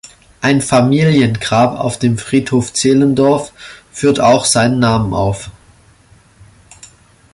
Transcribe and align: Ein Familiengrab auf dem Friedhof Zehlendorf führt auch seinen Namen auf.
Ein 0.41 0.61
Familiengrab 0.63 1.79
auf 1.79 1.99
dem 1.99 2.17
Friedhof 2.17 2.73
Zehlendorf 2.73 3.53
führt 3.91 4.19
auch 4.19 4.45
seinen 4.45 4.79
Namen 4.79 5.13
auf. 5.13 5.51